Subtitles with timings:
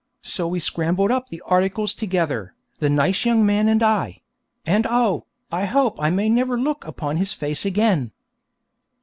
[0.23, 4.21] So we scrambled up the articles together, the nice young man and I;
[4.65, 8.09] and oh, I hope I may never look upon his face again.